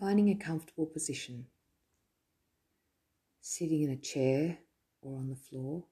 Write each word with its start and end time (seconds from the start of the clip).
Finding 0.00 0.30
a 0.30 0.34
comfortable 0.34 0.86
position, 0.86 1.44
sitting 3.42 3.82
in 3.82 3.90
a 3.90 3.98
chair 3.98 4.56
or 5.02 5.18
on 5.18 5.28
the 5.28 5.36
floor, 5.36 5.84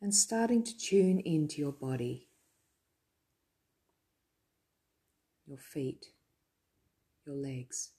and 0.00 0.12
starting 0.12 0.64
to 0.64 0.76
tune 0.76 1.20
into 1.20 1.60
your 1.60 1.70
body, 1.70 2.26
your 5.46 5.58
feet, 5.58 6.06
your 7.24 7.36
legs, 7.36 7.90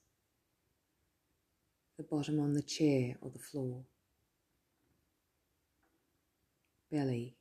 the 1.96 2.04
bottom 2.04 2.42
on 2.42 2.52
the 2.52 2.62
chair 2.62 3.16
or 3.22 3.30
the 3.30 3.40
floor, 3.40 3.86
belly, 6.92 7.38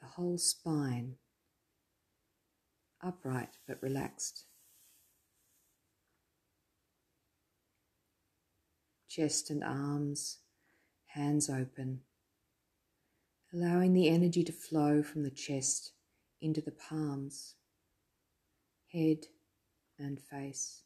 the 0.00 0.06
whole 0.06 0.38
spine, 0.38 1.16
upright 3.02 3.58
but 3.66 3.82
relaxed. 3.82 4.44
Chest 9.08 9.50
and 9.50 9.62
arms, 9.62 10.38
hands 11.06 11.50
open, 11.50 12.00
allowing 13.52 13.92
the 13.92 14.08
energy 14.08 14.42
to 14.42 14.52
flow 14.52 15.02
from 15.02 15.22
the 15.22 15.30
chest 15.30 15.92
into 16.40 16.60
the 16.62 16.72
palms, 16.72 17.56
head 18.92 19.26
and 19.98 20.18
face, 20.18 20.82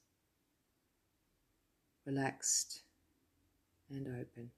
relaxed 2.04 2.82
and 3.90 4.08
open. 4.08 4.50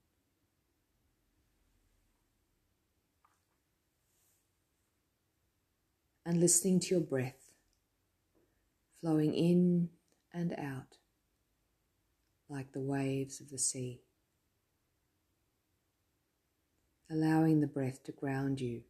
And 6.25 6.41
listening 6.41 6.81
to 6.81 6.95
your 6.95 7.01
breath 7.01 7.48
flowing 9.01 9.35
in 9.35 9.89
and 10.33 10.53
out 10.59 10.99
like 12.49 12.73
the 12.73 12.81
waves 12.81 13.41
of 13.41 13.51
the 13.51 13.59
sea. 13.59 14.03
Allowing 17.11 17.61
the 17.61 17.67
breath 17.67 18.03
to 18.05 18.13
ground 18.13 18.61
you 18.61 18.83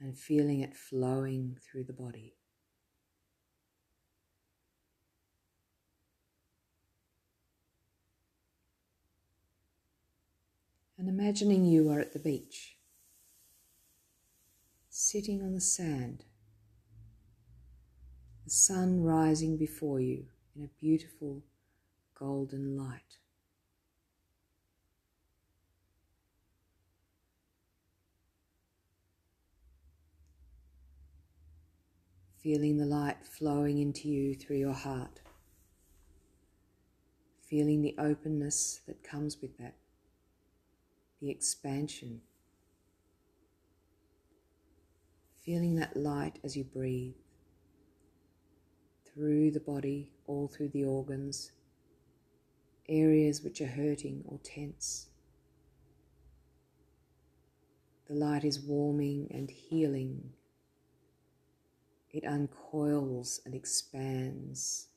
and 0.00 0.16
feeling 0.18 0.60
it 0.60 0.76
flowing 0.76 1.56
through 1.60 1.84
the 1.84 1.92
body. 1.92 2.34
And 10.96 11.08
imagining 11.08 11.64
you 11.64 11.90
are 11.90 12.00
at 12.00 12.12
the 12.12 12.18
beach, 12.18 12.76
sitting 14.88 15.42
on 15.42 15.54
the 15.54 15.60
sand 15.60 16.24
the 18.44 18.50
sun 18.50 19.02
rising 19.02 19.56
before 19.56 20.00
you 20.00 20.26
in 20.54 20.62
a 20.62 20.80
beautiful 20.80 21.42
golden 22.18 22.76
light. 22.76 23.18
Feeling 32.42 32.76
the 32.76 32.84
light 32.84 33.24
flowing 33.24 33.78
into 33.78 34.08
you 34.08 34.34
through 34.34 34.58
your 34.58 34.74
heart. 34.74 35.20
Feeling 37.48 37.80
the 37.80 37.94
openness 37.98 38.80
that 38.86 39.02
comes 39.02 39.40
with 39.40 39.56
that, 39.56 39.76
the 41.22 41.30
expansion. 41.30 42.20
Feeling 45.42 45.76
that 45.76 45.96
light 45.96 46.38
as 46.44 46.54
you 46.54 46.64
breathe 46.64 47.14
through 49.14 49.52
the 49.52 49.60
body, 49.60 50.10
all 50.26 50.48
through 50.48 50.68
the 50.68 50.84
organs, 50.84 51.52
areas 52.88 53.42
which 53.42 53.60
are 53.60 53.66
hurting 53.66 54.24
or 54.26 54.38
tense. 54.42 55.08
The 58.06 58.14
light 58.14 58.44
is 58.44 58.60
warming 58.60 59.28
and 59.30 59.50
healing. 59.50 60.32
It 62.10 62.24
uncoils 62.24 63.40
and 63.46 63.54
expands. 63.54 64.88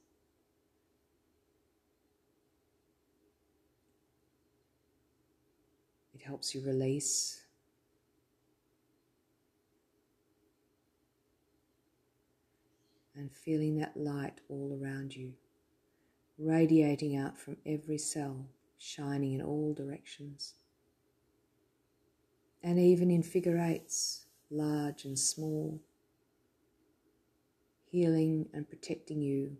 It 6.13 6.21
helps 6.21 6.53
you 6.53 6.61
release 6.61 7.46
and 13.17 13.31
feeling 13.31 13.77
that 13.77 13.97
light 13.97 14.39
all 14.47 14.79
around 14.79 15.15
you, 15.15 15.33
radiating 16.37 17.17
out 17.17 17.37
from 17.37 17.57
every 17.65 17.97
cell, 17.97 18.45
shining 18.77 19.33
in 19.33 19.41
all 19.41 19.73
directions. 19.73 20.53
And 22.61 22.79
even 22.79 23.09
in 23.09 23.23
figure 23.23 23.57
eights, 23.57 24.27
large 24.51 25.03
and 25.03 25.17
small, 25.17 25.81
healing 27.89 28.47
and 28.53 28.69
protecting 28.69 29.21
you. 29.21 29.57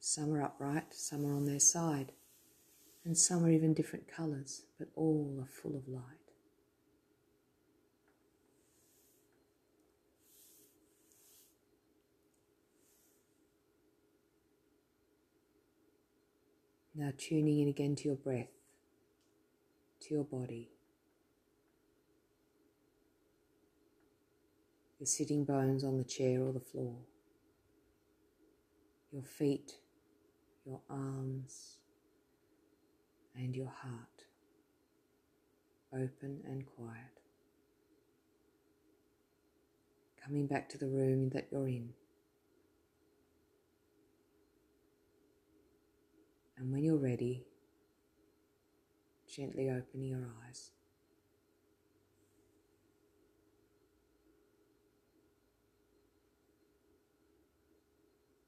Some 0.00 0.32
are 0.32 0.42
upright, 0.42 0.94
some 0.94 1.26
are 1.26 1.34
on 1.34 1.44
their 1.44 1.60
side, 1.60 2.12
and 3.04 3.16
some 3.16 3.44
are 3.44 3.50
even 3.50 3.74
different 3.74 4.08
colours, 4.08 4.62
but 4.78 4.88
all 4.96 5.38
are 5.40 5.48
full 5.62 5.76
of 5.76 5.86
light. 5.88 6.25
Now 16.98 17.12
tuning 17.18 17.60
in 17.60 17.68
again 17.68 17.94
to 17.96 18.04
your 18.04 18.16
breath, 18.16 18.48
to 20.00 20.14
your 20.14 20.24
body. 20.24 20.70
Your 24.98 25.06
sitting 25.06 25.44
bones 25.44 25.84
on 25.84 25.98
the 25.98 26.04
chair 26.04 26.40
or 26.40 26.54
the 26.54 26.60
floor. 26.60 26.96
Your 29.12 29.24
feet, 29.24 29.72
your 30.64 30.80
arms, 30.88 31.80
and 33.34 33.54
your 33.54 33.72
heart. 33.82 34.24
Open 35.92 36.40
and 36.46 36.64
quiet. 36.64 37.20
Coming 40.24 40.46
back 40.46 40.70
to 40.70 40.78
the 40.78 40.88
room 40.88 41.28
that 41.34 41.48
you're 41.52 41.68
in. 41.68 41.90
And 46.58 46.72
when 46.72 46.82
you're 46.82 46.96
ready, 46.96 47.44
gently 49.26 49.68
open 49.70 50.02
your 50.02 50.26
eyes. 50.46 50.70